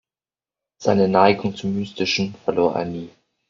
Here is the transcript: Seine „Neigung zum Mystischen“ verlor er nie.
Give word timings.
Seine 0.81 1.07
„Neigung 1.07 1.55
zum 1.55 1.75
Mystischen“ 1.75 2.33
verlor 2.43 2.73
er 2.73 2.85
nie. 2.85 3.11